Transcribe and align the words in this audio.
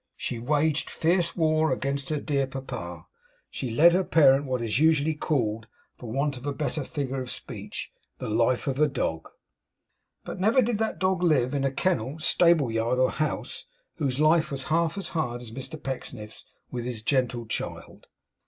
She 0.17 0.39
waged 0.39 0.89
fierce 0.89 1.35
war 1.35 1.71
against 1.71 2.09
her 2.09 2.19
dear 2.19 2.47
papa, 2.47 3.05
she 3.51 3.69
led 3.69 3.93
her 3.93 4.03
parent 4.03 4.47
what 4.47 4.59
is 4.59 4.79
usually 4.79 5.13
called, 5.13 5.67
for 5.95 6.11
want 6.11 6.37
of 6.37 6.47
a 6.47 6.53
better 6.53 6.83
figure 6.83 7.21
of 7.21 7.29
speech, 7.29 7.91
the 8.17 8.27
life 8.27 8.65
of 8.65 8.79
a 8.79 8.87
dog. 8.87 9.29
But 10.25 10.39
never 10.39 10.63
did 10.63 10.79
that 10.79 10.97
dog 10.97 11.21
live, 11.21 11.53
in 11.53 11.71
kennel, 11.75 12.17
stable 12.17 12.71
yard, 12.71 12.97
or 12.97 13.11
house, 13.11 13.65
whose 13.97 14.19
life 14.19 14.49
was 14.49 14.63
half 14.73 14.97
as 14.97 15.09
hard 15.09 15.39
as 15.39 15.51
Mr 15.51 15.77
Pecksniff's 15.79 16.45
with 16.71 16.85
his 16.85 17.03
gentle 17.03 17.45
child. 17.45 18.07